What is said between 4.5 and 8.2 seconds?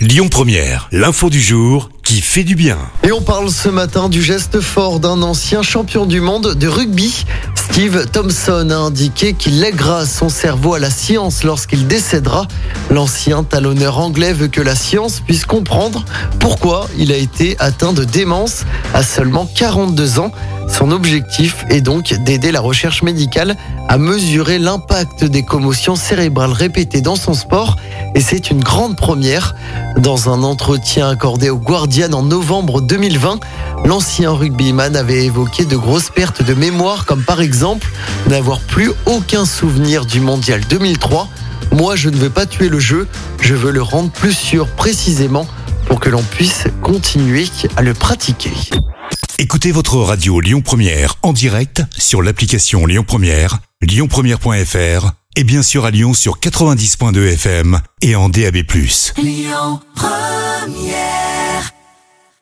fort d'un ancien champion du monde de rugby. Steve